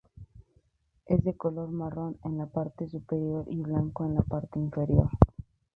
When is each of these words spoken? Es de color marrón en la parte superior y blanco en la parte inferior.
Es 1.05 1.23
de 1.23 1.35
color 1.37 1.69
marrón 1.69 2.17
en 2.23 2.39
la 2.39 2.47
parte 2.47 2.87
superior 2.89 3.45
y 3.47 3.57
blanco 3.61 4.03
en 4.03 4.15
la 4.15 4.23
parte 4.23 4.57
inferior. 4.57 5.09